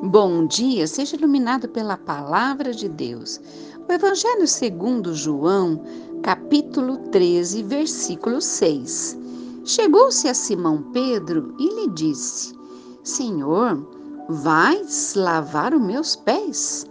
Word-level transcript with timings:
Bom 0.00 0.46
dia, 0.46 0.86
seja 0.86 1.16
iluminado 1.16 1.68
pela 1.68 1.96
palavra 1.96 2.72
de 2.72 2.88
Deus. 2.88 3.40
O 3.88 3.92
Evangelho 3.92 4.46
segundo 4.46 5.12
João, 5.12 5.82
capítulo 6.22 6.98
13, 7.10 7.64
versículo 7.64 8.40
6. 8.40 9.18
Chegou-se 9.64 10.28
a 10.28 10.34
Simão 10.34 10.84
Pedro 10.92 11.52
e 11.58 11.68
lhe 11.74 11.90
disse: 11.90 12.56
Senhor, 13.02 13.84
vais 14.28 15.14
lavar 15.16 15.74
os 15.74 15.82
meus 15.82 16.14
pés? 16.14 16.86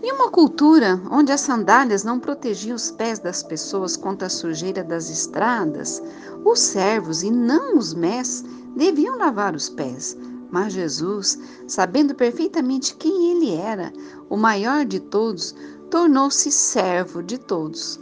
Em 0.00 0.12
uma 0.12 0.30
cultura 0.30 1.02
onde 1.10 1.32
as 1.32 1.40
sandálias 1.40 2.04
não 2.04 2.20
protegiam 2.20 2.76
os 2.76 2.92
pés 2.92 3.18
das 3.18 3.42
pessoas 3.42 3.96
contra 3.96 4.28
a 4.28 4.30
sujeira 4.30 4.84
das 4.84 5.10
estradas, 5.10 6.00
os 6.44 6.60
servos 6.60 7.24
e 7.24 7.32
não 7.32 7.76
os 7.76 7.92
més 7.92 8.44
deviam 8.76 9.18
lavar 9.18 9.56
os 9.56 9.68
pés 9.68 10.16
mas 10.54 10.72
Jesus, 10.72 11.36
sabendo 11.66 12.14
perfeitamente 12.14 12.94
quem 12.94 13.32
ele 13.32 13.56
era, 13.56 13.92
o 14.30 14.36
maior 14.36 14.84
de 14.84 15.00
todos, 15.00 15.52
tornou-se 15.90 16.48
servo 16.52 17.24
de 17.24 17.38
todos. 17.38 17.98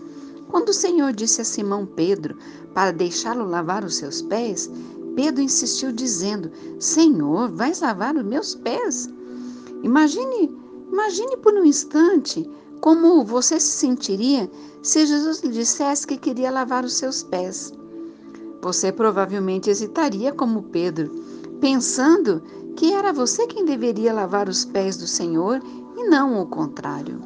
Quando 0.50 0.68
o 0.68 0.74
Senhor 0.74 1.14
disse 1.14 1.40
a 1.40 1.46
Simão 1.46 1.86
Pedro 1.86 2.36
para 2.74 2.90
deixá-lo 2.90 3.46
lavar 3.46 3.82
os 3.82 3.94
seus 3.94 4.20
pés, 4.20 4.70
Pedro 5.16 5.40
insistiu 5.40 5.92
dizendo: 5.92 6.52
Senhor, 6.78 7.50
vais 7.52 7.80
lavar 7.80 8.14
os 8.16 8.22
meus 8.22 8.54
pés? 8.54 9.08
Imagine, 9.82 10.54
imagine 10.92 11.38
por 11.38 11.54
um 11.54 11.64
instante 11.64 12.46
como 12.82 13.24
você 13.24 13.58
se 13.58 13.78
sentiria 13.78 14.50
se 14.82 15.06
Jesus 15.06 15.40
lhe 15.40 15.52
dissesse 15.52 16.06
que 16.06 16.18
queria 16.18 16.50
lavar 16.50 16.84
os 16.84 16.92
seus 16.92 17.22
pés. 17.22 17.72
Você 18.60 18.92
provavelmente 18.92 19.70
hesitaria 19.70 20.34
como 20.34 20.64
Pedro 20.64 21.10
pensando 21.62 22.42
que 22.74 22.92
era 22.92 23.12
você 23.12 23.46
quem 23.46 23.64
deveria 23.64 24.12
lavar 24.12 24.48
os 24.48 24.64
pés 24.64 24.96
do 24.96 25.06
Senhor 25.06 25.62
e 25.96 26.08
não 26.08 26.42
o 26.42 26.46
contrário. 26.46 27.22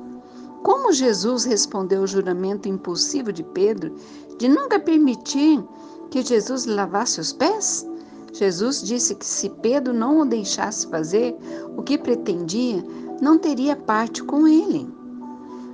Como 0.62 0.92
Jesus 0.92 1.44
respondeu 1.44 2.02
o 2.02 2.06
juramento 2.06 2.68
impulsivo 2.68 3.32
de 3.32 3.42
Pedro 3.42 3.94
de 4.36 4.46
nunca 4.46 4.78
permitir 4.78 5.64
que 6.10 6.20
Jesus 6.20 6.66
lavasse 6.66 7.18
os 7.18 7.32
pés? 7.32 7.86
Jesus 8.34 8.82
disse 8.82 9.14
que 9.14 9.24
se 9.24 9.48
Pedro 9.48 9.94
não 9.94 10.20
o 10.20 10.26
deixasse 10.26 10.86
fazer 10.88 11.34
o 11.74 11.82
que 11.82 11.96
pretendia, 11.96 12.84
não 13.22 13.38
teria 13.38 13.74
parte 13.74 14.22
com 14.22 14.46
ele. 14.46 14.86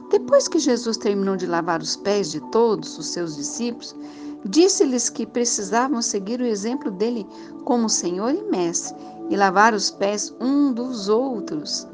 Depois 0.08 0.47
que 0.47 0.60
Jesus 0.60 0.97
terminou 0.97 1.34
de 1.34 1.47
lavar 1.47 1.82
os 1.82 1.97
pés 1.97 2.30
de 2.30 2.38
todos 2.52 2.97
os 2.97 3.06
seus 3.06 3.34
discípulos, 3.34 3.97
Disse-lhes 4.44 5.08
que 5.08 5.24
precisavam 5.24 6.02
seguir 6.02 6.40
o 6.40 6.46
exemplo 6.46 6.90
dele 6.90 7.26
como 7.64 7.88
Senhor 7.88 8.34
e 8.34 8.42
Mestre 8.42 8.96
e 9.30 9.36
lavar 9.36 9.72
os 9.72 9.90
pés 9.90 10.34
um 10.40 10.72
dos 10.72 11.08
outros. 11.08 11.86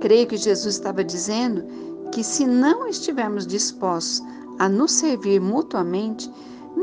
Creio 0.00 0.26
que 0.26 0.36
Jesus 0.36 0.76
estava 0.76 1.04
dizendo 1.04 1.64
que 2.10 2.24
se 2.24 2.46
não 2.46 2.86
estivermos 2.88 3.46
dispostos 3.46 4.26
a 4.58 4.68
nos 4.68 4.92
servir 4.92 5.40
mutuamente, 5.40 6.32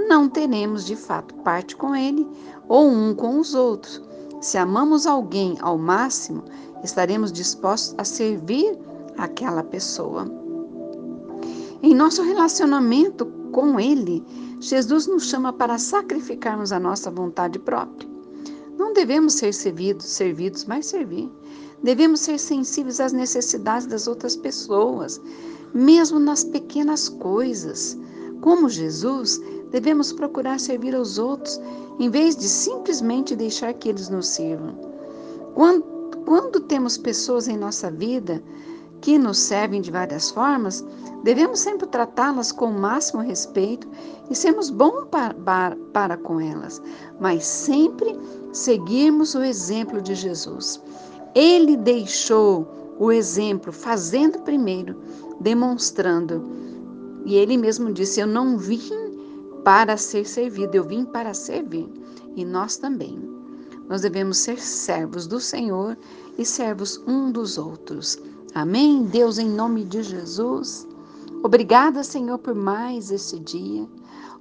não 0.08 0.30
teremos 0.30 0.86
de 0.86 0.96
fato 0.96 1.34
parte 1.36 1.76
com 1.76 1.96
ele 1.96 2.28
ou 2.68 2.88
um 2.88 3.16
com 3.16 3.40
os 3.40 3.56
outros. 3.56 4.02
Se 4.40 4.58
amamos 4.58 5.08
alguém 5.08 5.58
ao 5.62 5.78
máximo, 5.78 6.44
estaremos 6.84 7.32
dispostos 7.32 7.96
a 7.98 8.04
servir 8.04 8.78
aquela 9.18 9.64
pessoa. 9.64 10.26
Em 11.82 11.94
nosso 11.94 12.22
relacionamento 12.22 13.26
com 13.52 13.80
Ele, 13.80 14.24
Jesus 14.60 15.06
nos 15.06 15.30
chama 15.30 15.54
para 15.54 15.78
sacrificarmos 15.78 16.72
a 16.72 16.80
nossa 16.80 17.12
vontade 17.12 17.60
própria. 17.60 18.10
Não 18.78 18.92
devemos 18.92 19.34
ser 19.34 19.54
servidos, 19.54 20.06
servidos, 20.06 20.66
mas 20.66 20.88
servir. 20.88 21.32
Devemos 21.84 22.22
ser 22.22 22.40
sensíveis 22.40 23.00
às 23.00 23.14
necessidades 23.14 23.86
das 23.86 24.08
outras 24.08 24.36
pessoas, 24.36 25.22
mesmo 25.74 26.20
nas 26.20 26.44
pequenas 26.44 27.08
coisas. 27.08 27.98
Como 28.42 28.68
Jesus, 28.68 29.40
devemos 29.72 30.12
procurar 30.12 30.60
servir 30.60 30.96
aos 30.96 31.20
outros, 31.20 31.62
em 32.00 32.10
vez 32.10 32.36
de 32.36 32.48
simplesmente 32.48 33.36
deixar 33.36 33.74
que 33.74 33.90
eles 33.90 34.10
nos 34.10 34.28
sirvam. 34.28 34.76
Quando, 35.54 35.84
quando 36.26 36.60
temos 36.62 36.98
pessoas 36.98 37.48
em 37.48 37.58
nossa 37.58 37.92
vida 37.92 38.44
que 39.02 39.18
nos 39.18 39.38
servem 39.38 39.82
de 39.82 39.92
várias 39.92 40.32
formas, 40.32 40.84
devemos 41.24 41.60
sempre 41.60 41.88
tratá-las 41.88 42.52
com 42.52 42.68
o 42.68 42.80
máximo 42.80 43.22
respeito 43.22 43.88
e 44.30 44.36
sermos 44.36 44.70
bons 44.70 45.06
para, 45.10 45.78
para, 45.94 46.18
com 46.18 46.40
elas, 46.40 46.82
mas 47.20 47.46
sempre 47.46 48.18
seguirmos 48.52 49.36
o 49.36 49.44
exemplo 49.44 50.02
de 50.02 50.16
Jesus. 50.16 50.82
Ele 51.36 51.78
deixou 51.78 52.68
o 53.00 53.12
exemplo, 53.12 53.72
fazendo 53.72 54.40
primeiro, 54.40 55.00
demonstrando. 55.40 56.44
E 57.26 57.36
ele 57.36 57.58
mesmo 57.58 57.92
disse: 57.92 58.20
Eu 58.20 58.28
não 58.28 58.58
vim 58.58 58.80
para 59.64 59.98
ser 59.98 60.26
servido, 60.26 60.76
eu 60.76 60.84
vim 60.84 61.06
para 61.06 61.34
servir. 61.34 61.88
E 62.36 62.44
nós 62.44 62.78
também. 62.78 63.20
Nós 63.88 64.02
devemos 64.02 64.38
ser 64.38 64.60
servos 64.60 65.28
do 65.28 65.40
Senhor 65.40 65.98
e 66.38 66.46
servos 66.46 67.02
um 67.08 67.32
dos 67.32 67.58
outros. 67.58 68.20
Amém? 68.54 69.04
Deus, 69.04 69.38
em 69.38 69.50
nome 69.50 69.84
de 69.84 70.02
Jesus. 70.04 70.88
Obrigada, 71.44 72.04
Senhor, 72.04 72.38
por 72.38 72.56
mais 72.56 73.12
esse 73.12 73.40
dia. 73.40 73.88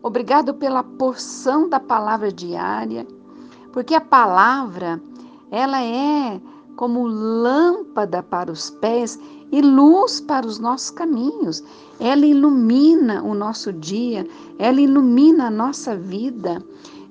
Obrigado 0.02 0.54
pela 0.54 0.82
porção 0.82 1.68
da 1.68 1.80
palavra 1.80 2.32
diária, 2.32 3.06
porque 3.72 3.94
a 3.94 4.00
palavra, 4.00 5.00
ela 5.50 5.82
é 5.82 6.40
como 6.76 7.06
lâmpada 7.06 8.22
para 8.22 8.52
os 8.52 8.70
pés 8.70 9.18
e 9.50 9.60
luz 9.60 10.20
para 10.20 10.46
os 10.46 10.58
nossos 10.58 10.90
caminhos. 10.90 11.62
Ela 11.98 12.26
ilumina 12.26 13.22
o 13.22 13.34
nosso 13.34 13.72
dia, 13.72 14.26
ela 14.58 14.80
ilumina 14.80 15.46
a 15.46 15.50
nossa 15.50 15.96
vida. 15.96 16.62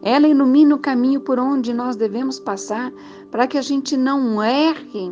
Ela 0.02 0.28
ilumina 0.28 0.76
o 0.76 0.80
caminho 0.80 1.20
por 1.20 1.40
onde 1.40 1.74
nós 1.74 1.96
devemos 1.96 2.40
passar 2.40 2.94
para 3.32 3.48
que 3.48 3.58
a 3.58 3.62
gente 3.62 3.98
não 3.98 4.42
erre 4.44 5.12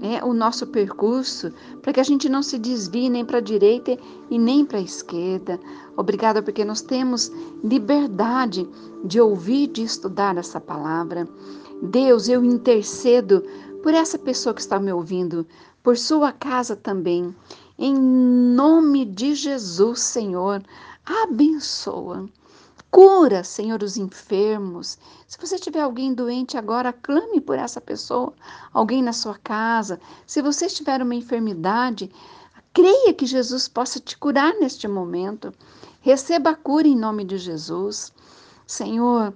é, 0.00 0.24
o 0.24 0.32
nosso 0.32 0.66
percurso, 0.66 1.52
para 1.82 1.92
que 1.92 2.00
a 2.00 2.04
gente 2.04 2.28
não 2.28 2.42
se 2.42 2.58
desvie 2.58 3.08
nem 3.08 3.24
para 3.24 3.38
a 3.38 3.42
direita 3.42 3.96
e 4.30 4.38
nem 4.38 4.64
para 4.64 4.78
a 4.78 4.82
esquerda. 4.82 5.58
Obrigada, 5.96 6.42
porque 6.42 6.64
nós 6.64 6.80
temos 6.80 7.32
liberdade 7.62 8.68
de 9.04 9.20
ouvir, 9.20 9.68
de 9.68 9.82
estudar 9.82 10.36
essa 10.36 10.60
palavra. 10.60 11.28
Deus, 11.82 12.28
eu 12.28 12.44
intercedo 12.44 13.42
por 13.82 13.94
essa 13.94 14.18
pessoa 14.18 14.54
que 14.54 14.60
está 14.60 14.78
me 14.78 14.92
ouvindo, 14.92 15.46
por 15.82 15.96
sua 15.96 16.32
casa 16.32 16.76
também. 16.76 17.34
Em 17.78 17.94
nome 17.94 19.04
de 19.04 19.34
Jesus, 19.34 20.00
Senhor, 20.00 20.62
abençoa. 21.04 22.28
Cura, 22.90 23.44
Senhor, 23.44 23.82
os 23.82 23.98
enfermos. 23.98 24.98
Se 25.26 25.38
você 25.38 25.58
tiver 25.58 25.80
alguém 25.80 26.14
doente 26.14 26.56
agora, 26.56 26.92
clame 26.92 27.38
por 27.38 27.58
essa 27.58 27.82
pessoa, 27.82 28.32
alguém 28.72 29.02
na 29.02 29.12
sua 29.12 29.36
casa. 29.36 30.00
Se 30.26 30.40
você 30.40 30.68
tiver 30.68 31.02
uma 31.02 31.14
enfermidade, 31.14 32.10
creia 32.72 33.12
que 33.12 33.26
Jesus 33.26 33.68
possa 33.68 34.00
te 34.00 34.16
curar 34.16 34.54
neste 34.54 34.88
momento. 34.88 35.52
Receba 36.00 36.50
a 36.50 36.56
cura 36.56 36.88
em 36.88 36.96
nome 36.96 37.24
de 37.24 37.36
Jesus. 37.36 38.10
Senhor, 38.66 39.34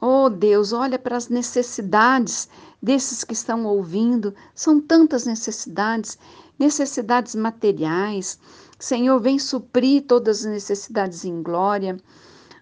oh 0.00 0.30
Deus, 0.30 0.72
olha 0.72 0.98
para 0.98 1.18
as 1.18 1.28
necessidades 1.28 2.48
desses 2.82 3.24
que 3.24 3.34
estão 3.34 3.66
ouvindo. 3.66 4.34
São 4.54 4.80
tantas 4.80 5.26
necessidades, 5.26 6.18
necessidades 6.58 7.34
materiais. 7.34 8.38
Senhor, 8.78 9.20
vem 9.20 9.38
suprir 9.38 10.04
todas 10.06 10.46
as 10.46 10.50
necessidades 10.50 11.26
em 11.26 11.42
glória. 11.42 11.98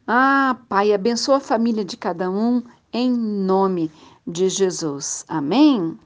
Ah, 0.06 0.58
Pai, 0.68 0.92
abençoa 0.92 1.38
a 1.38 1.40
família 1.40 1.82
de 1.82 1.96
cada 1.96 2.30
um 2.30 2.62
em 2.92 3.10
nome 3.10 3.90
de 4.26 4.50
Jesus. 4.50 5.24
Amém? 5.26 5.98